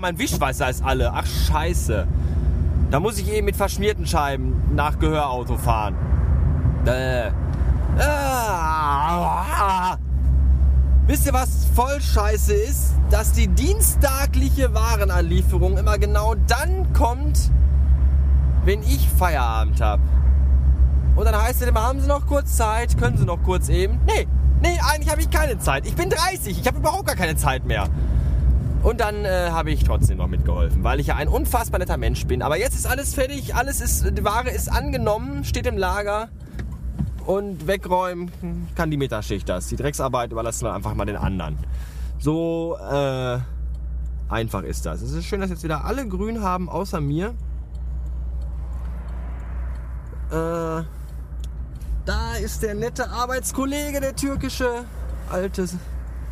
mein 0.00 0.18
Wischwasser 0.18 0.70
ist 0.70 0.82
alle. 0.84 1.12
Ach 1.12 1.26
scheiße. 1.26 2.06
Da 2.90 3.00
muss 3.00 3.18
ich 3.18 3.30
eben 3.30 3.44
mit 3.44 3.56
verschmierten 3.56 4.06
Scheiben 4.06 4.62
nach 4.74 4.98
Gehörauto 4.98 5.56
fahren. 5.58 5.94
Äh. 6.86 7.30
Ah. 8.00 9.96
Wisst 11.06 11.26
ihr, 11.26 11.32
was 11.32 11.66
voll 11.74 12.00
scheiße 12.00 12.54
ist? 12.54 12.94
Dass 13.10 13.32
die 13.32 13.48
dienstagliche 13.48 14.74
Warenanlieferung 14.74 15.78
immer 15.78 15.98
genau 15.98 16.34
dann 16.46 16.92
kommt, 16.92 17.50
wenn 18.64 18.82
ich 18.82 19.08
Feierabend 19.18 19.80
habe. 19.80 20.02
Und 21.16 21.24
dann 21.24 21.34
heißt 21.34 21.62
es 21.62 21.68
immer, 21.68 21.82
haben 21.82 22.00
Sie 22.00 22.06
noch 22.06 22.26
kurz 22.26 22.56
Zeit? 22.56 22.96
Können 22.98 23.16
Sie 23.16 23.24
noch 23.24 23.42
kurz 23.42 23.68
eben? 23.68 23.98
Nee, 24.06 24.28
nee, 24.62 24.78
eigentlich 24.92 25.10
habe 25.10 25.20
ich 25.20 25.30
keine 25.30 25.58
Zeit. 25.58 25.86
Ich 25.86 25.96
bin 25.96 26.10
30, 26.10 26.60
ich 26.60 26.66
habe 26.66 26.78
überhaupt 26.78 27.06
gar 27.06 27.16
keine 27.16 27.36
Zeit 27.36 27.64
mehr. 27.64 27.88
Und 28.82 29.00
dann 29.00 29.24
äh, 29.24 29.50
habe 29.50 29.70
ich 29.70 29.84
trotzdem 29.84 30.18
noch 30.18 30.28
mitgeholfen, 30.28 30.84
weil 30.84 31.00
ich 31.00 31.08
ja 31.08 31.16
ein 31.16 31.28
unfassbar 31.28 31.80
netter 31.80 31.96
Mensch 31.96 32.26
bin. 32.26 32.42
Aber 32.42 32.58
jetzt 32.58 32.74
ist 32.74 32.86
alles 32.86 33.14
fertig, 33.14 33.54
alles 33.54 33.80
ist, 33.80 34.16
die 34.16 34.24
Ware 34.24 34.50
ist 34.50 34.70
angenommen, 34.70 35.44
steht 35.44 35.66
im 35.66 35.76
Lager. 35.76 36.28
Und 37.26 37.66
wegräumen 37.66 38.30
kann 38.74 38.90
die 38.90 38.96
Metaschicht 38.96 39.48
das. 39.48 39.66
Die 39.66 39.76
Drecksarbeit 39.76 40.32
überlassen 40.32 40.64
wir 40.64 40.72
einfach 40.72 40.94
mal 40.94 41.04
den 41.04 41.16
anderen. 41.16 41.58
So 42.18 42.78
äh, 42.78 43.38
einfach 44.28 44.62
ist 44.62 44.86
das. 44.86 45.02
Es 45.02 45.12
ist 45.12 45.26
schön, 45.26 45.40
dass 45.40 45.50
jetzt 45.50 45.62
wieder 45.62 45.84
alle 45.84 46.06
grün 46.08 46.42
haben, 46.42 46.70
außer 46.70 47.00
mir. 47.00 47.34
Äh, 50.30 50.82
da 52.06 52.34
ist 52.42 52.62
der 52.62 52.74
nette 52.74 53.10
Arbeitskollege, 53.10 54.00
der 54.00 54.16
türkische, 54.16 54.84
altes, 55.30 55.76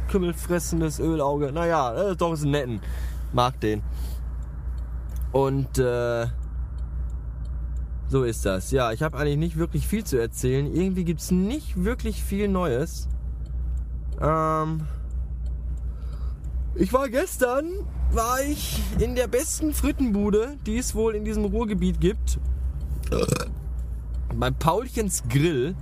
kümmelfressendes 0.09 0.99
Ölauge. 0.99 1.53
Naja, 1.53 1.93
das 1.93 2.13
ist 2.13 2.21
doch 2.21 2.41
ein 2.41 2.51
netten. 2.51 2.81
Mag 3.33 3.61
den. 3.61 3.83
Und 5.33 5.79
äh, 5.79 6.27
so 8.09 8.23
ist 8.23 8.47
das. 8.47 8.71
Ja, 8.71 8.93
ich 8.93 9.03
habe 9.03 9.19
eigentlich 9.19 9.37
nicht 9.37 9.57
wirklich 9.57 9.87
viel 9.87 10.05
zu 10.05 10.19
erzählen. 10.19 10.67
Irgendwie 10.67 11.05
gibt 11.05 11.21
es 11.21 11.31
nicht 11.31 11.85
wirklich 11.85 12.23
viel 12.23 12.49
Neues. 12.49 13.09
Ähm, 14.21 14.87
ich 16.75 16.93
war 16.93 17.09
gestern, 17.09 17.71
war 18.13 18.41
ich 18.43 18.81
in 18.99 19.15
der 19.15 19.27
besten 19.27 19.73
Frittenbude, 19.73 20.57
die 20.67 20.79
es 20.79 20.95
wohl 20.95 21.15
in 21.15 21.25
diesem 21.25 21.45
Ruhrgebiet 21.45 22.01
gibt 22.01 22.39
beim 24.39 24.55
Paulchens 24.55 25.23
Grill, 25.29 25.75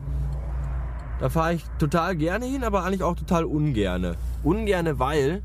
da 1.20 1.28
fahre 1.28 1.54
ich 1.54 1.64
total 1.78 2.16
gerne 2.16 2.46
hin, 2.46 2.64
aber 2.64 2.84
eigentlich 2.84 3.02
auch 3.02 3.16
total 3.16 3.44
ungerne. 3.44 4.16
Ungerne, 4.42 4.98
weil 4.98 5.42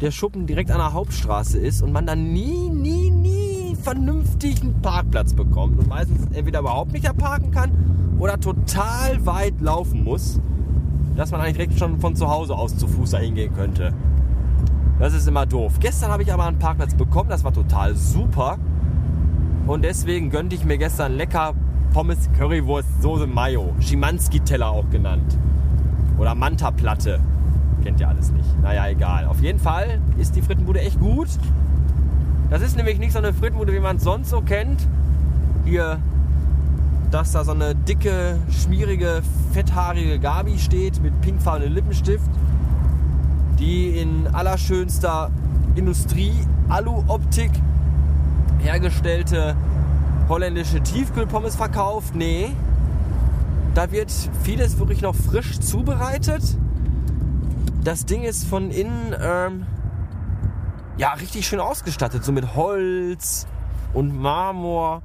der 0.00 0.10
Schuppen 0.10 0.46
direkt 0.46 0.70
an 0.70 0.78
der 0.78 0.92
Hauptstraße 0.92 1.58
ist 1.58 1.82
und 1.82 1.92
man 1.92 2.06
dann 2.06 2.32
nie, 2.32 2.68
nie, 2.70 3.10
nie 3.10 3.76
vernünftig 3.82 4.60
einen 4.62 4.80
Parkplatz 4.82 5.32
bekommt 5.32 5.78
und 5.78 5.88
meistens 5.88 6.26
entweder 6.36 6.60
überhaupt 6.60 6.92
nicht 6.92 7.04
parken 7.16 7.50
kann 7.50 8.16
oder 8.18 8.38
total 8.38 9.24
weit 9.24 9.60
laufen 9.60 10.04
muss, 10.04 10.40
dass 11.14 11.30
man 11.30 11.40
eigentlich 11.40 11.56
direkt 11.56 11.78
schon 11.78 12.00
von 12.00 12.16
zu 12.16 12.28
Hause 12.28 12.54
aus 12.54 12.76
zu 12.76 12.88
Fuß 12.88 13.10
dahin 13.10 13.34
gehen 13.34 13.54
könnte. 13.54 13.94
Das 14.98 15.14
ist 15.14 15.28
immer 15.28 15.46
doof. 15.46 15.74
Gestern 15.80 16.10
habe 16.10 16.22
ich 16.22 16.32
aber 16.32 16.46
einen 16.46 16.58
Parkplatz 16.58 16.94
bekommen, 16.94 17.28
das 17.28 17.44
war 17.44 17.52
total 17.52 17.94
super. 17.94 18.58
Und 19.66 19.82
deswegen 19.84 20.30
gönnte 20.30 20.56
ich 20.56 20.64
mir 20.64 20.78
gestern 20.78 21.16
lecker 21.16 21.54
Pommes, 21.96 22.28
Currywurst, 22.36 23.00
Soße, 23.00 23.26
Mayo. 23.26 23.74
Schimanski-Teller 23.80 24.68
auch 24.68 24.84
genannt. 24.90 25.38
Oder 26.18 26.34
Manta-Platte. 26.34 27.20
Kennt 27.82 28.00
ihr 28.00 28.08
alles 28.10 28.30
nicht. 28.32 28.60
Naja, 28.60 28.86
egal. 28.88 29.24
Auf 29.24 29.40
jeden 29.40 29.58
Fall 29.58 29.98
ist 30.18 30.36
die 30.36 30.42
Frittenbude 30.42 30.82
echt 30.82 31.00
gut. 31.00 31.28
Das 32.50 32.60
ist 32.60 32.76
nämlich 32.76 32.98
nicht 32.98 33.14
so 33.14 33.18
eine 33.18 33.32
Frittenbude, 33.32 33.72
wie 33.72 33.80
man 33.80 33.96
es 33.96 34.02
sonst 34.02 34.28
so 34.28 34.42
kennt. 34.42 34.86
Hier, 35.64 35.98
dass 37.10 37.32
da 37.32 37.44
so 37.44 37.52
eine 37.52 37.74
dicke, 37.74 38.40
schmierige, 38.50 39.22
fetthaarige 39.54 40.18
Gabi 40.18 40.58
steht 40.58 41.02
mit 41.02 41.18
pinkfarbenem 41.22 41.72
Lippenstift, 41.72 42.28
die 43.58 43.98
in 43.98 44.26
allerschönster 44.34 45.30
Industrie-Alu-Optik 45.76 47.52
hergestellte 48.58 49.56
holländische 50.28 50.80
Tiefkühlpommes 50.80 51.56
verkauft. 51.56 52.14
Nee, 52.14 52.52
da 53.74 53.90
wird 53.92 54.12
vieles 54.42 54.78
wirklich 54.78 55.02
noch 55.02 55.14
frisch 55.14 55.60
zubereitet. 55.60 56.42
Das 57.84 58.04
Ding 58.04 58.22
ist 58.22 58.46
von 58.46 58.70
innen 58.70 59.14
ähm, 59.20 59.66
ja 60.96 61.12
richtig 61.12 61.46
schön 61.46 61.60
ausgestattet, 61.60 62.24
so 62.24 62.32
mit 62.32 62.56
Holz 62.56 63.46
und 63.92 64.18
Marmor. 64.18 65.02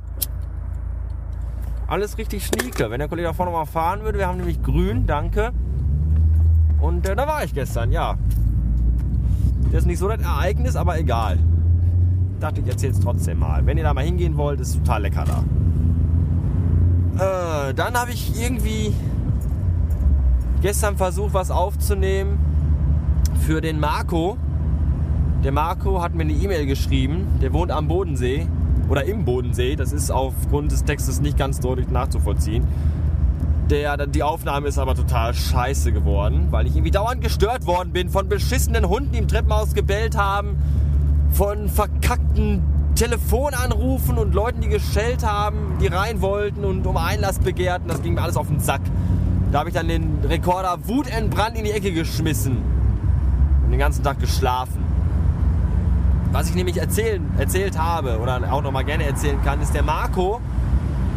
Alles 1.88 2.18
richtig 2.18 2.46
schnieke. 2.46 2.90
Wenn 2.90 3.00
der 3.00 3.10
Kollege 3.10 3.28
da 3.28 3.34
vorne 3.34 3.52
mal 3.52 3.66
fahren 3.66 4.04
würde, 4.04 4.18
wir 4.18 4.28
haben 4.28 4.38
nämlich 4.38 4.64
grün, 4.64 5.06
danke. 5.06 5.52
Und 6.80 7.08
äh, 7.08 7.16
da 7.16 7.28
war 7.28 7.44
ich 7.44 7.54
gestern, 7.54 7.92
ja. 7.92 8.18
Das 9.72 9.82
ist 9.82 9.86
nicht 9.86 10.00
so 10.00 10.08
das 10.08 10.22
Ereignis, 10.22 10.76
aber 10.76 10.98
egal 10.98 11.38
dachte 12.42 12.62
ich, 12.62 12.68
erzähle 12.68 12.94
es 12.94 13.00
trotzdem 13.00 13.40
mal. 13.40 13.66
Wenn 13.66 13.78
ihr 13.78 13.84
da 13.84 13.94
mal 13.94 14.04
hingehen 14.04 14.36
wollt, 14.38 14.60
ist 14.60 14.78
total 14.78 15.04
lecker 15.04 15.26
da. 15.26 15.44
Äh, 17.70 17.74
dann 17.74 17.96
habe 17.96 18.12
ich 18.12 18.40
irgendwie 18.40 18.94
gestern 20.62 20.98
versucht, 20.98 21.34
was 21.34 21.52
aufzunehmen 21.52 22.40
für 23.46 23.62
den 23.62 23.80
Marco. 23.80 24.38
Der 25.44 25.52
Marco 25.52 26.02
hat 26.02 26.14
mir 26.14 26.24
eine 26.24 26.34
E-Mail 26.34 26.66
geschrieben. 26.66 27.28
Der 27.42 27.54
wohnt 27.54 27.72
am 27.72 27.88
Bodensee 27.88 28.48
oder 28.90 29.06
im 29.06 29.26
Bodensee. 29.26 29.76
Das 29.76 29.94
ist 29.94 30.12
aufgrund 30.12 30.72
des 30.72 30.84
Textes 30.84 31.22
nicht 31.22 31.38
ganz 31.38 31.60
deutlich 31.60 31.90
nachzuvollziehen. 31.90 32.66
Der, 33.70 34.06
die 34.06 34.22
Aufnahme 34.22 34.68
ist 34.68 34.78
aber 34.78 34.96
total 34.96 35.34
scheiße 35.34 35.94
geworden, 35.94 36.48
weil 36.50 36.68
ich 36.68 36.76
irgendwie 36.76 36.92
dauernd 36.92 37.22
gestört 37.22 37.66
worden 37.66 37.94
bin 37.94 38.10
von 38.10 38.28
beschissenen 38.28 38.90
Hunden, 38.90 39.14
die 39.14 39.20
im 39.20 39.30
Treppenhaus 39.30 39.74
gebellt 39.74 40.18
haben 40.18 40.58
von 41.32 41.70
verkackten 41.70 42.62
Telefonanrufen 42.96 44.18
und 44.18 44.34
Leuten, 44.34 44.62
die 44.62 44.68
geschellt 44.68 45.26
haben, 45.26 45.78
die 45.82 45.88
rein 45.88 46.22
wollten 46.22 46.66
und 46.66 46.86
um 46.86 46.98
Einlass 46.98 47.40
begehrten. 47.40 47.88
Das 47.88 48.02
ging 48.02 48.14
mir 48.16 48.22
alles 48.22 48.38
auf 48.38 48.48
den 48.48 48.60
Sack. 48.60 48.82
Da 49.52 49.60
habe 49.60 49.70
ich 49.70 49.76
dann 49.76 49.88
den 49.88 50.20
Rekorder 50.28 50.78
wutentbrannt 50.86 51.58
in 51.58 51.66
die 51.66 51.72
Ecke 51.72 51.92
geschmissen 51.92 52.58
und 53.64 53.72
den 53.72 53.80
ganzen 53.80 54.04
Tag 54.04 54.20
geschlafen. 54.20 54.84
Was 56.32 56.50
ich 56.50 56.56
nämlich 56.56 56.78
erzählen, 56.78 57.30
erzählt 57.38 57.78
habe 57.78 58.20
oder 58.20 58.42
auch 58.52 58.62
noch 58.62 58.72
mal 58.72 58.84
gerne 58.84 59.04
erzählen 59.06 59.40
kann, 59.44 59.62
ist 59.62 59.74
der 59.74 59.84
Marco 59.84 60.40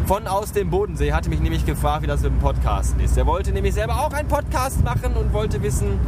von 0.05 0.27
aus 0.27 0.51
dem 0.51 0.69
Bodensee 0.69 1.13
hatte 1.13 1.31
mich 1.31 1.39
nämlich 1.39 1.65
gefragt, 1.65 2.03
wie 2.03 2.07
das 2.07 2.21
mit 2.21 2.31
dem 2.31 2.39
Podcasten 2.39 2.99
ist. 2.99 3.17
Er 3.17 3.25
wollte 3.25 3.51
nämlich 3.51 3.73
selber 3.73 4.05
auch 4.05 4.13
einen 4.13 4.27
Podcast 4.27 4.83
machen 4.83 5.15
und 5.15 5.33
wollte 5.33 5.63
wissen, 5.63 5.99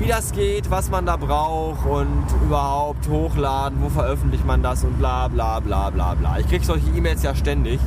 wie 0.00 0.06
das 0.06 0.32
geht, 0.32 0.70
was 0.70 0.90
man 0.90 1.04
da 1.04 1.16
braucht 1.16 1.84
und 1.84 2.24
überhaupt 2.42 3.06
hochladen, 3.06 3.82
wo 3.82 3.90
veröffentlicht 3.90 4.46
man 4.46 4.62
das 4.62 4.82
und 4.82 4.98
bla 4.98 5.28
bla 5.28 5.60
bla 5.60 5.90
bla 5.90 6.14
bla. 6.14 6.38
Ich 6.38 6.48
kriege 6.48 6.64
solche 6.64 6.88
E-Mails 6.88 7.22
ja 7.22 7.34
ständig. 7.34 7.78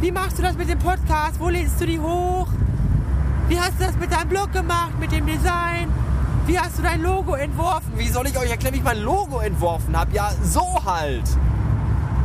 Wie 0.00 0.12
machst 0.12 0.38
du 0.38 0.42
das 0.42 0.56
mit 0.56 0.68
dem 0.68 0.78
Podcast? 0.78 1.40
Wo 1.40 1.48
lädst 1.48 1.80
du 1.80 1.86
die 1.86 1.98
hoch? 1.98 2.48
Wie 3.48 3.58
hast 3.58 3.80
du 3.80 3.84
das 3.84 3.96
mit 3.96 4.12
deinem 4.12 4.28
Blog 4.28 4.52
gemacht, 4.52 4.92
mit 5.00 5.10
dem 5.10 5.26
Design? 5.26 5.88
Wie 6.46 6.58
hast 6.58 6.78
du 6.78 6.82
dein 6.82 7.02
Logo 7.02 7.34
entworfen? 7.34 7.92
Wie 7.96 8.08
soll 8.08 8.26
ich 8.26 8.38
euch 8.38 8.50
erklären, 8.50 8.74
wie 8.74 8.78
ich 8.78 8.84
mein 8.84 9.00
Logo 9.00 9.38
entworfen 9.38 9.96
habe? 9.96 10.12
Ja, 10.14 10.30
so 10.42 10.84
halt. 10.84 11.24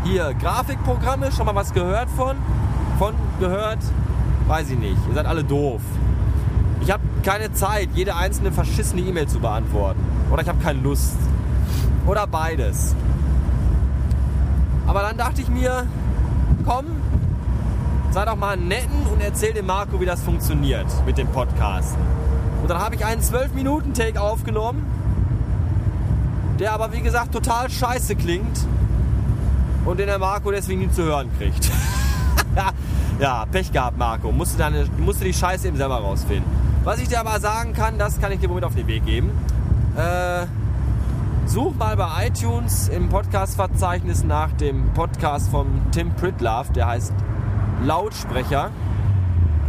Hier, 0.03 0.33
Grafikprogramme, 0.33 1.31
schon 1.31 1.45
mal 1.45 1.55
was 1.55 1.73
gehört 1.73 2.09
von? 2.09 2.35
Von 2.99 3.15
gehört? 3.39 3.79
Weiß 4.47 4.69
ich 4.69 4.77
nicht. 4.77 4.97
Ihr 5.07 5.15
seid 5.15 5.25
alle 5.25 5.43
doof. 5.43 5.81
Ich 6.85 6.91
habe 6.91 7.01
keine 7.23 7.51
Zeit, 7.51 7.89
jede 7.95 8.15
einzelne 8.15 8.51
verschissene 8.51 9.01
E-Mail 9.01 9.27
zu 9.27 9.39
beantworten. 9.39 9.99
Oder 10.31 10.43
ich 10.43 10.47
habe 10.47 10.61
keine 10.63 10.81
Lust. 10.81 11.17
Oder 12.05 12.27
beides. 12.27 12.95
Aber 14.85 15.01
dann 15.01 15.17
dachte 15.17 15.41
ich 15.41 15.47
mir, 15.47 15.87
komm, 16.63 16.85
sei 18.11 18.23
doch 18.25 18.35
mal 18.35 18.55
netten 18.55 19.07
und 19.11 19.19
erzähl 19.19 19.51
dem 19.51 19.65
Marco, 19.65 19.99
wie 19.99 20.05
das 20.05 20.21
funktioniert 20.21 20.85
mit 21.07 21.17
dem 21.17 21.27
Podcasten. 21.27 21.99
Und 22.61 22.69
dann 22.69 22.77
habe 22.77 22.93
ich 22.93 23.03
einen 23.03 23.21
12-Minuten-Take 23.21 24.21
aufgenommen, 24.21 24.85
der 26.59 26.71
aber 26.71 26.93
wie 26.93 27.01
gesagt 27.01 27.31
total 27.31 27.67
scheiße 27.67 28.15
klingt 28.15 28.59
und 29.85 29.99
den 29.99 30.05
der 30.05 30.19
Marco 30.19 30.51
deswegen 30.51 30.81
nie 30.81 30.91
zu 30.91 31.01
hören 31.01 31.31
kriegt. 31.39 31.71
ja, 33.19 33.43
Pech 33.51 33.71
gehabt, 33.71 33.97
Marco. 33.97 34.31
Musste, 34.31 34.59
deine, 34.59 34.85
musste 34.99 35.25
die 35.25 35.33
Scheiße 35.33 35.67
eben 35.67 35.77
selber 35.77 35.95
rausfinden. 35.95 36.64
Was 36.85 36.99
ich 36.99 37.07
dir 37.07 37.19
aber 37.19 37.39
sagen 37.39 37.73
kann, 37.73 37.97
das 37.97 38.21
kann 38.21 38.31
ich 38.31 38.39
dir 38.39 38.47
womit 38.47 38.63
auf 38.63 38.75
den 38.75 38.85
Weg 38.85 39.03
geben. 39.07 39.31
Äh, 39.97 40.45
such 41.47 41.73
mal 41.73 41.97
bei 41.97 42.27
iTunes 42.27 42.89
im 42.89 43.09
Podcast-Verzeichnis 43.09 44.23
nach 44.23 44.51
dem 44.51 44.93
Podcast 44.93 45.49
von 45.49 45.65
Tim 45.91 46.13
Pritlove, 46.13 46.71
der 46.73 46.85
heißt 46.85 47.11
Lautsprecher. 47.83 48.69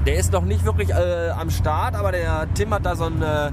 Der 0.05 0.17
ist 0.17 0.31
noch 0.31 0.45
nicht 0.45 0.67
wirklich 0.67 0.91
äh, 0.91 1.31
am 1.31 1.49
Start, 1.49 1.95
aber 1.95 2.13
der 2.13 2.49
Tim 2.53 2.75
hat 2.75 2.85
da 2.85 2.95
so 2.95 3.05
ein, 3.05 3.23
äh, 3.23 3.51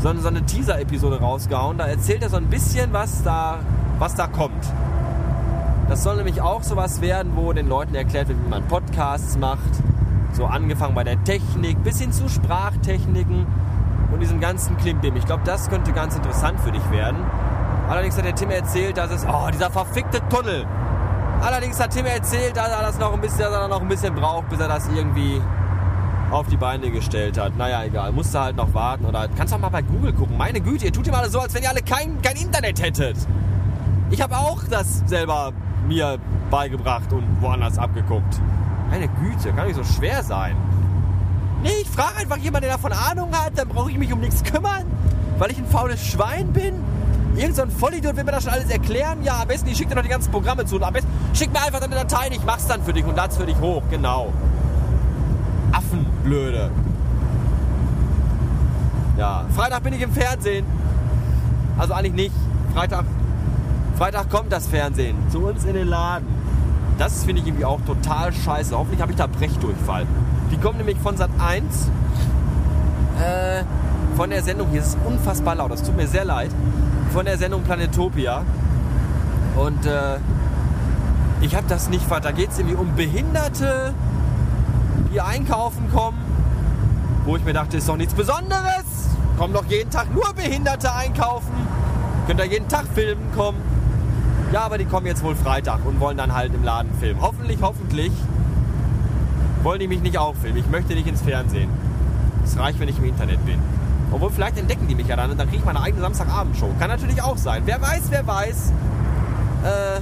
so, 0.00 0.12
so 0.12 0.28
eine 0.28 0.44
Teaser-Episode 0.44 1.20
rausgehauen. 1.20 1.78
Da 1.78 1.86
erzählt 1.86 2.22
er 2.22 2.28
so 2.28 2.36
ein 2.36 2.48
bisschen, 2.50 2.92
was 2.92 3.22
da, 3.22 3.60
was 3.98 4.14
da 4.14 4.26
kommt. 4.26 4.62
Das 5.88 6.02
soll 6.02 6.16
nämlich 6.16 6.42
auch 6.42 6.64
sowas 6.64 7.00
werden, 7.00 7.32
wo 7.34 7.54
den 7.54 7.66
Leuten 7.66 7.94
erklärt 7.94 8.28
wird, 8.28 8.44
wie 8.44 8.50
man 8.50 8.62
Podcasts 8.68 9.38
macht. 9.38 9.82
So 10.34 10.46
angefangen 10.46 10.94
bei 10.94 11.04
der 11.04 11.22
Technik 11.22 11.82
bis 11.84 12.00
hin 12.00 12.12
zu 12.12 12.28
Sprachtechniken 12.28 13.46
und 14.12 14.20
diesem 14.20 14.40
ganzen 14.40 14.76
Klimbim. 14.76 15.14
Ich 15.16 15.24
glaube, 15.26 15.42
das 15.44 15.70
könnte 15.70 15.92
ganz 15.92 16.16
interessant 16.16 16.58
für 16.60 16.72
dich 16.72 16.90
werden. 16.90 17.18
Allerdings 17.88 18.16
hat 18.16 18.24
der 18.24 18.34
Tim 18.34 18.50
erzählt, 18.50 18.96
dass 18.96 19.10
es, 19.12 19.24
oh, 19.24 19.48
dieser 19.52 19.70
verfickte 19.70 20.20
Tunnel. 20.28 20.66
Allerdings 21.40 21.78
hat 21.80 21.90
Tim 21.92 22.06
erzählt, 22.06 22.56
dass 22.56 22.68
er 22.68 22.82
das 22.82 22.98
noch 22.98 23.14
ein 23.14 23.20
bisschen, 23.20 23.40
dass 23.40 23.52
er 23.52 23.68
noch 23.68 23.80
ein 23.80 23.88
bisschen 23.88 24.14
braucht, 24.14 24.48
bis 24.48 24.58
er 24.58 24.68
das 24.68 24.88
irgendwie 24.88 25.40
auf 26.30 26.48
die 26.48 26.56
Beine 26.56 26.90
gestellt 26.90 27.38
hat. 27.38 27.56
Naja, 27.56 27.84
egal. 27.84 28.10
Musste 28.10 28.40
halt 28.40 28.56
noch 28.56 28.74
warten. 28.74 29.04
Oder 29.04 29.28
kannst 29.36 29.52
doch 29.52 29.58
mal 29.58 29.68
bei 29.68 29.82
Google 29.82 30.12
gucken. 30.12 30.36
Meine 30.36 30.60
Güte, 30.60 30.86
ihr 30.86 30.92
tut 30.92 31.06
immer 31.06 31.28
so, 31.28 31.38
als 31.38 31.54
wenn 31.54 31.62
ihr 31.62 31.70
alle 31.70 31.82
kein, 31.82 32.20
kein 32.22 32.36
Internet 32.36 32.82
hättet. 32.82 33.16
Ich 34.10 34.20
habe 34.20 34.36
auch 34.36 34.64
das 34.68 35.02
selber 35.06 35.52
mir 35.86 36.18
beigebracht 36.50 37.12
und 37.12 37.24
woanders 37.40 37.78
abgeguckt. 37.78 38.40
Meine 38.94 39.08
Güte, 39.08 39.52
kann 39.52 39.66
nicht 39.66 39.74
so 39.74 39.82
schwer 39.82 40.22
sein. 40.22 40.54
Nee, 41.64 41.80
ich 41.82 41.88
frage 41.88 42.16
einfach 42.16 42.36
jemanden, 42.36 42.68
der 42.68 42.76
davon 42.76 42.92
Ahnung 42.92 43.32
hat, 43.32 43.58
dann 43.58 43.66
brauche 43.66 43.90
ich 43.90 43.98
mich 43.98 44.12
um 44.12 44.20
nichts 44.20 44.44
kümmern, 44.44 44.84
weil 45.36 45.50
ich 45.50 45.58
ein 45.58 45.66
faules 45.66 46.00
Schwein 46.00 46.52
bin. 46.52 46.74
Irgend 47.34 47.56
so 47.56 47.62
ein 47.62 47.72
Vollidiot 47.72 48.14
will 48.16 48.22
mir 48.22 48.30
das 48.30 48.44
schon 48.44 48.52
alles 48.52 48.70
erklären. 48.70 49.24
Ja, 49.24 49.42
am 49.42 49.48
besten, 49.48 49.66
ich 49.66 49.78
schicke 49.78 49.88
dir 49.88 49.96
noch 49.96 50.04
die 50.04 50.10
ganzen 50.10 50.30
Programme 50.30 50.64
zu. 50.64 50.76
Und 50.76 50.84
am 50.84 50.92
besten, 50.92 51.10
schick 51.32 51.52
mir 51.52 51.60
einfach 51.60 51.80
deine 51.80 51.96
Dateien, 51.96 52.34
ich 52.34 52.44
mach's 52.44 52.68
dann 52.68 52.84
für 52.84 52.92
dich 52.92 53.04
und 53.04 53.16
lad's 53.16 53.36
für 53.36 53.46
dich 53.46 53.58
hoch. 53.58 53.82
Genau. 53.90 54.32
Affenblöde. 55.72 56.70
Ja, 59.18 59.44
Freitag 59.56 59.82
bin 59.82 59.94
ich 59.94 60.02
im 60.02 60.12
Fernsehen. 60.12 60.64
Also 61.78 61.94
eigentlich 61.94 62.14
nicht. 62.14 62.34
Freitag, 62.72 63.06
Freitag 63.98 64.30
kommt 64.30 64.52
das 64.52 64.68
Fernsehen 64.68 65.16
zu 65.32 65.40
uns 65.40 65.64
in 65.64 65.74
den 65.74 65.88
Laden. 65.88 66.43
Das 66.98 67.24
finde 67.24 67.42
ich 67.42 67.48
irgendwie 67.48 67.64
auch 67.64 67.80
total 67.86 68.32
scheiße. 68.32 68.76
Hoffentlich 68.76 69.00
habe 69.00 69.12
ich 69.12 69.18
da 69.18 69.26
Brechdurchfall. 69.26 70.06
Die 70.50 70.56
kommen 70.58 70.78
nämlich 70.78 70.98
von 70.98 71.16
Sat 71.16 71.30
1. 71.38 71.90
Äh, 73.20 73.64
von 74.16 74.30
der 74.30 74.42
Sendung, 74.42 74.68
hier 74.70 74.80
ist 74.80 74.88
es 74.88 74.96
unfassbar 75.04 75.56
laut, 75.56 75.72
das 75.72 75.82
tut 75.82 75.96
mir 75.96 76.06
sehr 76.06 76.24
leid. 76.24 76.50
Von 77.12 77.24
der 77.24 77.36
Sendung 77.36 77.62
Planetopia. 77.62 78.44
Und 79.56 79.86
äh, 79.86 80.18
ich 81.40 81.56
habe 81.56 81.66
das 81.68 81.88
nicht 81.88 82.08
weiter. 82.10 82.22
Da 82.22 82.32
geht 82.32 82.50
es 82.50 82.58
irgendwie 82.58 82.76
um 82.76 82.94
Behinderte, 82.94 83.92
die 85.12 85.20
einkaufen 85.20 85.90
kommen. 85.92 86.18
Wo 87.24 87.36
ich 87.36 87.44
mir 87.44 87.54
dachte, 87.54 87.78
ist 87.78 87.88
doch 87.88 87.96
nichts 87.96 88.14
Besonderes. 88.14 88.84
Kommen 89.38 89.52
doch 89.52 89.64
jeden 89.66 89.90
Tag 89.90 90.12
nur 90.14 90.32
Behinderte 90.34 90.92
einkaufen. 90.92 91.52
Könnt 92.26 92.40
ihr 92.40 92.46
jeden 92.46 92.68
Tag 92.68 92.84
filmen 92.94 93.32
kommen. 93.34 93.58
Ja, 94.54 94.60
aber 94.60 94.78
die 94.78 94.84
kommen 94.84 95.04
jetzt 95.04 95.24
wohl 95.24 95.34
Freitag 95.34 95.84
und 95.84 95.98
wollen 95.98 96.16
dann 96.16 96.32
halt 96.32 96.54
im 96.54 96.62
Laden 96.62 96.88
filmen. 97.00 97.20
Hoffentlich, 97.20 97.58
hoffentlich 97.60 98.12
wollen 99.64 99.80
die 99.80 99.88
mich 99.88 100.00
nicht 100.00 100.16
auch 100.16 100.36
filmen. 100.36 100.58
Ich 100.58 100.70
möchte 100.70 100.94
nicht 100.94 101.08
ins 101.08 101.22
Fernsehen. 101.22 101.68
Es 102.44 102.56
reicht, 102.56 102.78
wenn 102.78 102.88
ich 102.88 102.96
im 102.98 103.04
Internet 103.04 103.44
bin. 103.44 103.58
Obwohl, 104.12 104.30
vielleicht 104.30 104.56
entdecken 104.56 104.86
die 104.86 104.94
mich 104.94 105.08
ja 105.08 105.16
dann 105.16 105.32
und 105.32 105.40
dann 105.40 105.48
kriege 105.48 105.58
ich 105.58 105.64
meine 105.64 105.80
eigene 105.80 106.02
Samstagabendshow. 106.02 106.70
Kann 106.78 106.88
natürlich 106.88 107.20
auch 107.20 107.36
sein. 107.36 107.62
Wer 107.64 107.82
weiß, 107.82 108.02
wer 108.10 108.24
weiß. 108.24 108.72
Äh, 109.64 110.00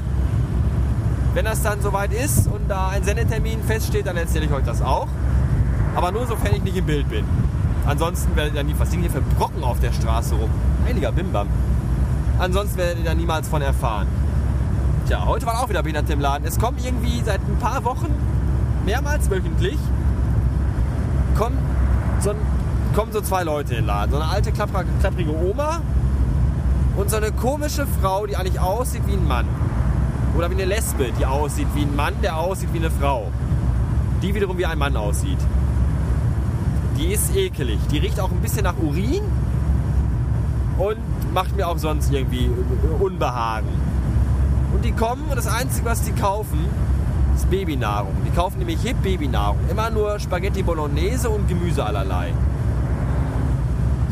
wenn 1.33 1.47
das 1.47 1.63
dann 1.63 1.81
soweit 1.81 2.13
ist 2.13 2.47
und 2.47 2.69
da 2.69 2.91
ein 2.91 3.05
Sendetermin 3.05 3.63
feststeht, 3.63 4.07
dann 4.07 4.19
erzähle 4.19 4.45
ich 4.45 4.53
euch 4.53 4.65
das 4.65 4.83
auch. 4.83 5.09
Aber 5.95 6.13
nur 6.13 6.27
sofern 6.27 6.55
ich 6.55 6.63
nicht 6.63 6.77
im 6.77 6.85
Bild 6.85 7.09
bin. 7.09 7.25
Ansonsten 7.87 8.37
werdet 8.37 8.55
ihr 8.55 8.65
nie, 8.65 8.75
was 8.77 8.91
sind 8.91 9.01
hier 9.01 9.11
für 9.11 9.23
Brocken 9.23 9.65
auf 9.65 9.81
der 9.81 9.93
Straße 9.93 10.35
rum? 10.35 10.51
Heiliger 10.85 11.11
Bimbam. 11.11 11.49
Ansonsten 12.39 12.77
werdet 12.77 12.99
ihr 12.99 13.05
da 13.07 13.15
niemals 13.15 13.49
von 13.49 13.63
erfahren. 13.63 14.09
Tja, 15.13 15.27
heute 15.27 15.45
waren 15.45 15.59
auch 15.59 15.69
wieder 15.69 15.83
Behinderte 15.83 16.15
im 16.15 16.21
Laden. 16.21 16.47
Es 16.47 16.59
kommen 16.59 16.79
irgendwie 16.83 17.21
seit 17.21 17.39
ein 17.47 17.59
paar 17.59 17.85
Wochen, 17.85 18.07
mehrmals 18.87 19.29
wöchentlich, 19.29 19.77
kommen 21.37 21.59
so, 22.21 22.33
kommen 22.95 23.13
so 23.13 23.21
zwei 23.21 23.43
Leute 23.43 23.75
in 23.75 23.81
den 23.81 23.87
Laden. 23.89 24.11
So 24.11 24.17
eine 24.17 24.31
alte, 24.31 24.53
klapprige 24.53 25.37
Oma 25.37 25.83
und 26.97 27.11
so 27.11 27.19
eine 27.19 27.31
komische 27.31 27.87
Frau, 28.01 28.25
die 28.25 28.37
eigentlich 28.37 28.59
aussieht 28.59 29.03
wie 29.07 29.13
ein 29.13 29.29
Mann. 29.29 29.45
Oder 30.35 30.49
wie 30.49 30.55
eine 30.55 30.65
Lesbe, 30.65 31.11
die 31.19 31.27
aussieht 31.27 31.69
wie 31.75 31.83
ein 31.83 31.95
Mann, 31.95 32.15
der 32.23 32.39
aussieht 32.39 32.73
wie 32.73 32.79
eine 32.79 32.91
Frau. 32.91 33.27
Die 34.23 34.35
wiederum 34.35 34.57
wie 34.57 34.65
ein 34.65 34.79
Mann 34.79 34.97
aussieht. 34.97 35.41
Die 36.97 37.13
ist 37.13 37.37
ekelig. 37.37 37.79
Die 37.91 37.99
riecht 37.99 38.19
auch 38.19 38.31
ein 38.31 38.41
bisschen 38.41 38.65
nach 38.65 38.79
Urin 38.79 39.25
und 40.79 41.35
macht 41.35 41.55
mir 41.55 41.69
auch 41.69 41.77
sonst 41.77 42.11
irgendwie 42.11 42.51
Unbehagen. 42.99 43.93
Und 44.73 44.85
die 44.85 44.93
kommen 44.93 45.25
und 45.29 45.37
das 45.37 45.47
Einzige, 45.47 45.85
was 45.85 46.03
die 46.03 46.13
kaufen, 46.13 46.67
ist 47.35 47.51
Babynahrung. 47.51 48.15
Die 48.27 48.31
kaufen 48.31 48.59
nämlich 48.59 48.81
Hip 48.83 49.03
Babynahrung. 49.03 49.59
Immer 49.71 49.91
nur 49.91 50.19
Spaghetti 50.19 50.63
Bolognese 50.63 51.29
und 51.29 51.49
Gemüse 51.49 51.85
allerlei. 51.85 52.33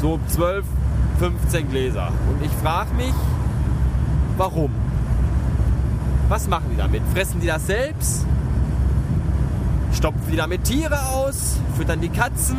So 0.01 0.19
12, 0.29 0.65
15 1.19 1.71
Gläser. 1.71 2.09
Und 2.29 2.45
ich 2.45 2.53
frage 2.63 2.95
mich, 2.95 3.15
warum? 4.37 4.71
Was 6.29 6.49
machen 6.49 6.67
die 6.71 6.77
damit? 6.77 7.03
Fressen 7.13 7.41
die 7.41 7.47
das 7.47 7.67
selbst? 7.67 8.25
Stopfen 9.93 10.31
die 10.31 10.37
damit 10.37 10.65
Tiere 10.65 10.99
aus? 11.09 11.57
Füttern 11.77 12.01
die 12.01 12.09
Katzen? 12.09 12.57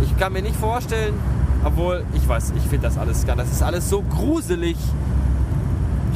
Ich 0.00 0.16
kann 0.16 0.32
mir 0.32 0.42
nicht 0.42 0.56
vorstellen, 0.56 1.14
obwohl, 1.64 2.04
ich 2.14 2.26
weiß, 2.26 2.52
ich 2.56 2.62
finde 2.62 2.88
das 2.88 2.98
alles 2.98 3.26
gar, 3.26 3.36
das 3.36 3.50
ist 3.50 3.62
alles 3.62 3.88
so 3.90 4.02
gruselig. 4.02 4.76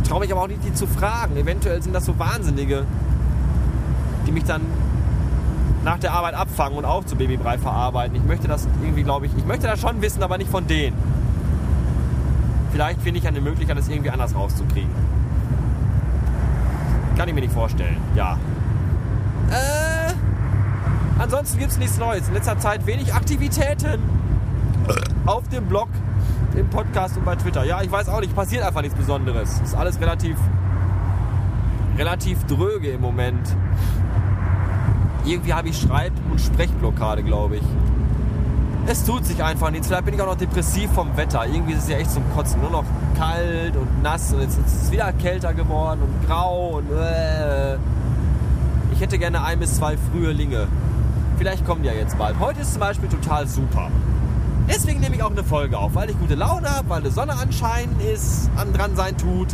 Traue 0.09 0.21
mich 0.21 0.33
aber 0.33 0.43
auch 0.43 0.49
nicht, 0.49 0.65
die 0.65 0.73
zu 0.73 0.87
fragen. 0.87 1.37
Eventuell 1.37 1.83
sind 1.83 1.93
das 1.93 2.05
so 2.07 2.19
Wahnsinnige, 2.19 2.85
die 4.27 4.33
mich 4.33 4.45
dann 4.45 4.63
nach 5.85 5.99
der 5.99 6.13
Arbeit 6.13 6.35
abfangen 6.35 6.79
und 6.79 6.85
auch 6.85 7.05
zu 7.05 7.17
Babybrei 7.17 7.59
verarbeiten. 7.59 8.17
Ich 8.17 8.25
möchte 8.25 8.49
das 8.49 8.69
irgendwie, 8.83 9.03
glaube 9.03 9.27
ich, 9.27 9.37
ich 9.37 9.45
möchte 9.47 9.67
das 9.67 9.81
schon 9.81 10.01
wissen, 10.03 10.23
aber 10.23 10.39
nicht 10.39 10.51
von 10.51 10.67
denen. 10.67 10.97
Vielleicht 12.73 13.01
finde 13.03 13.21
ich 13.21 13.27
eine 13.27 13.41
Möglichkeit, 13.41 13.79
das 13.79 13.89
irgendwie 13.89 14.11
anders 14.11 14.35
rauszukriegen. 14.35 14.91
Kann 17.17 17.29
ich 17.29 17.35
mir 17.35 17.41
nicht 17.41 17.55
vorstellen, 17.55 17.97
ja. 18.15 18.37
Äh, 19.51 20.13
ansonsten 21.19 21.59
gibt 21.59 21.73
es 21.73 21.79
nichts 21.79 21.99
Neues. 21.99 22.29
In 22.29 22.35
letzter 22.35 22.59
Zeit 22.59 22.87
wenig 22.87 23.15
Aktivitäten 23.15 24.03
auf 25.25 25.49
dem 25.49 25.67
Blog 25.67 25.89
im 26.57 26.69
Podcast 26.71 27.17
und 27.17 27.25
bei 27.25 27.37
Twitter. 27.37 27.65
Ja, 27.65 27.83
ich 27.83 27.91
weiß 27.91 28.09
auch 28.09 28.21
nicht, 28.21 28.35
passiert 28.35 28.65
einfach 28.65 28.83
nichts 28.83 28.97
Besonderes. 28.97 29.61
Ist 29.61 29.75
alles 29.75 30.01
relativ, 30.01 30.37
relativ 31.99 32.45
dröge 32.47 32.91
im 32.91 33.01
Moment. 33.01 33.55
Irgendwie 35.25 35.53
habe 35.53 35.69
ich 35.69 35.79
Schreib- 35.79 36.13
und 36.31 36.41
Sprechblockade, 36.41 37.23
glaube 37.23 37.57
ich. 37.57 37.63
Es 38.87 39.05
tut 39.05 39.27
sich 39.27 39.43
einfach 39.43 39.71
nichts. 39.71 39.89
Vielleicht 39.89 40.05
bin 40.05 40.15
ich 40.15 40.21
auch 40.21 40.27
noch 40.27 40.37
depressiv 40.37 40.91
vom 40.93 41.17
Wetter. 41.17 41.45
Irgendwie 41.45 41.73
ist 41.73 41.85
es 41.85 41.89
ja 41.89 41.99
echt 41.99 42.13
zum 42.13 42.23
Kotzen. 42.35 42.61
Nur 42.61 42.71
noch 42.71 42.85
kalt 43.19 43.77
und 43.77 44.03
nass 44.03 44.33
und 44.33 44.41
jetzt 44.41 44.59
ist 44.59 44.83
es 44.85 44.93
wieder 44.93 45.13
kälter 45.13 45.53
geworden 45.53 46.01
und 46.03 46.27
grau 46.27 46.79
und 46.79 46.91
äh. 46.93 47.77
Ich 48.93 49.03
hätte 49.03 49.19
gerne 49.19 49.45
ein 49.45 49.59
bis 49.59 49.75
zwei 49.77 49.97
frühe 49.97 50.33
Linge. 50.33 50.69
Vielleicht 51.37 51.67
kommen 51.67 51.83
die 51.83 51.89
ja 51.89 51.95
jetzt 51.95 52.17
bald. 52.17 52.39
Heute 52.41 52.61
ist 52.61 52.73
zum 52.73 52.81
Beispiel 52.81 53.11
total 53.11 53.47
super. 53.47 53.91
Deswegen 54.69 55.01
nehme 55.01 55.15
ich 55.15 55.23
auch 55.23 55.31
eine 55.31 55.45
Folge 55.45 55.79
auf, 55.79 55.95
weil 55.95 56.11
ich 56.11 56.19
gute 56.19 56.35
Laune 56.35 56.69
habe, 56.69 56.89
weil 56.89 57.01
eine 57.01 57.11
Sonne 57.11 57.35
anscheinen 57.35 57.99
ist, 58.01 58.51
an 58.57 58.73
dran 58.73 58.97
sein 58.97 59.17
tut. 59.17 59.49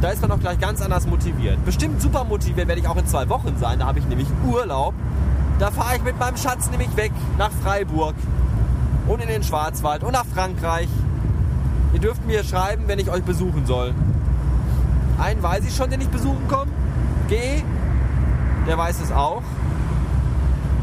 Da 0.00 0.10
ist 0.10 0.22
man 0.22 0.30
auch 0.30 0.38
gleich 0.38 0.60
ganz 0.60 0.80
anders 0.80 1.06
motiviert. 1.06 1.64
Bestimmt 1.64 2.00
super 2.00 2.22
motiviert 2.22 2.68
werde 2.68 2.80
ich 2.80 2.86
auch 2.86 2.96
in 2.96 3.06
zwei 3.06 3.28
Wochen 3.28 3.56
sein. 3.58 3.80
Da 3.80 3.86
habe 3.86 3.98
ich 3.98 4.06
nämlich 4.06 4.28
Urlaub. 4.46 4.94
Da 5.58 5.72
fahre 5.72 5.96
ich 5.96 6.02
mit 6.04 6.18
meinem 6.20 6.36
Schatz 6.36 6.70
nämlich 6.70 6.96
weg 6.96 7.10
nach 7.36 7.50
Freiburg 7.50 8.14
und 9.08 9.20
in 9.20 9.28
den 9.28 9.42
Schwarzwald 9.42 10.04
und 10.04 10.12
nach 10.12 10.26
Frankreich. 10.26 10.88
Ihr 11.92 12.00
dürft 12.00 12.24
mir 12.26 12.44
schreiben, 12.44 12.84
wenn 12.86 13.00
ich 13.00 13.10
euch 13.10 13.24
besuchen 13.24 13.66
soll. 13.66 13.92
Einen 15.18 15.42
weiß 15.42 15.64
ich 15.66 15.74
schon, 15.74 15.90
den 15.90 16.00
ich 16.00 16.08
besuchen 16.08 16.46
komme. 16.46 16.70
G, 17.28 17.62
der 18.68 18.78
weiß 18.78 19.00
es 19.00 19.10
auch. 19.10 19.42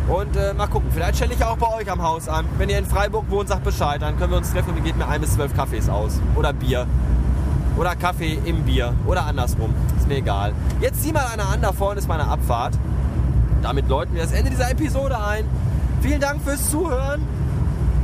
Und 0.08 0.36
äh, 0.36 0.54
mal 0.54 0.68
gucken, 0.68 0.90
vielleicht 0.94 1.16
stelle 1.16 1.34
ich 1.34 1.44
auch 1.44 1.58
bei 1.58 1.68
euch 1.74 1.90
am 1.90 2.02
Haus 2.04 2.30
an. 2.30 2.46
Wenn 2.60 2.70
ihr 2.70 2.78
in 2.78 2.86
Freiburg 2.86 3.26
wohnt, 3.30 3.50
sagt 3.50 3.64
Bescheid, 3.64 4.02
dann 4.02 4.18
können 4.20 4.32
wir 4.32 4.38
uns 4.38 4.52
treffen 4.52 4.70
und 4.70 4.78
ihr 4.78 4.84
gebt 4.84 4.98
mir 4.98 5.08
ein 5.08 5.20
bis 5.20 5.34
zwölf 5.34 5.56
Kaffees 5.56 5.90
aus. 5.90 6.20
Oder 6.36 6.54
Bier. 6.54 6.86
Oder 7.76 7.96
Kaffee 7.96 8.40
im 8.46 8.64
Bier. 8.64 8.94
Oder 9.08 9.26
andersrum. 9.26 9.74
Ist 9.98 10.08
mir 10.08 10.18
egal. 10.18 10.54
Jetzt 10.80 11.02
zieh 11.02 11.12
mal 11.12 11.26
einer 11.26 11.50
an, 11.50 11.62
da 11.62 11.72
vorne 11.72 12.00
ist 12.00 12.08
meine 12.08 12.28
Abfahrt. 12.28 12.78
Damit 13.64 13.90
läuten 13.90 14.14
wir 14.14 14.22
das 14.22 14.32
Ende 14.32 14.52
dieser 14.52 14.70
Episode 14.70 15.20
ein. 15.20 15.46
Vielen 16.02 16.22
Dank 16.22 16.42
fürs 16.44 16.70
Zuhören. 16.70 17.24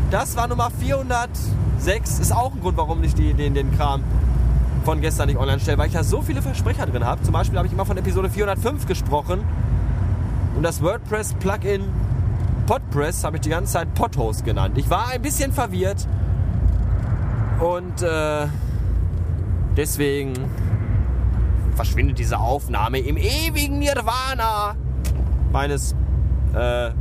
Das 0.09 0.35
war 0.35 0.47
Nummer 0.47 0.71
406. 0.71 2.19
Ist 2.19 2.35
auch 2.35 2.53
ein 2.53 2.61
Grund, 2.61 2.77
warum 2.77 3.03
ich 3.03 3.13
die, 3.13 3.35
den, 3.35 3.53
den 3.53 3.77
Kram 3.77 4.03
von 4.83 5.01
gestern 5.01 5.27
nicht 5.27 5.37
online 5.37 5.59
stelle, 5.59 5.77
weil 5.77 5.87
ich 5.87 5.93
da 5.93 6.03
so 6.03 6.23
viele 6.23 6.41
Versprecher 6.41 6.87
drin 6.87 7.05
habe. 7.05 7.21
Zum 7.21 7.33
Beispiel 7.33 7.59
habe 7.59 7.67
ich 7.67 7.73
immer 7.73 7.85
von 7.85 7.95
Episode 7.97 8.31
405 8.31 8.87
gesprochen 8.87 9.43
und 10.61 10.65
das 10.65 10.83
WordPress-Plugin 10.83 11.81
Podpress 12.67 13.23
habe 13.23 13.37
ich 13.37 13.41
die 13.41 13.49
ganze 13.49 13.73
Zeit 13.73 13.95
Podhost 13.95 14.45
genannt. 14.45 14.77
Ich 14.77 14.91
war 14.91 15.07
ein 15.07 15.19
bisschen 15.19 15.51
verwirrt 15.51 16.07
und 17.59 18.03
äh, 18.03 18.45
deswegen 19.75 20.33
verschwindet 21.73 22.19
diese 22.19 22.37
Aufnahme 22.37 22.99
im 22.99 23.17
ewigen 23.17 23.79
Nirvana 23.79 24.75
meines 25.51 25.95
äh, 26.53 26.91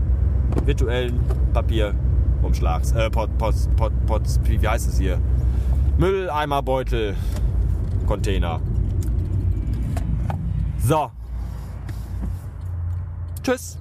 virtuellen 0.64 1.21
Papierumschlags. 1.52 2.93
Äh, 2.93 3.11
Pot, 3.11 3.37
Pot, 3.37 3.55
Pot, 3.76 3.93
Pot, 4.07 4.23
wie 4.45 4.67
heißt 4.67 4.88
es 4.88 4.99
hier? 4.99 5.21
Mülleimerbeutel, 5.99 7.14
Container. 8.07 8.59
So. 10.83 11.11
Tschüss. 13.43 13.80